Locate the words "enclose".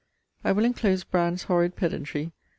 0.65-1.03